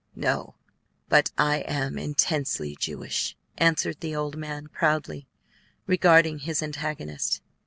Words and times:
"No; 0.15 0.55
but 1.09 1.29
I 1.37 1.57
am 1.57 1.99
intensely 1.99 2.75
Jewish," 2.79 3.37
answered 3.59 3.99
the 3.99 4.15
old 4.15 4.35
man, 4.35 4.67
proudly 4.67 5.27
regarding 5.85 6.39
his 6.39 6.63
antagonist. 6.63 7.39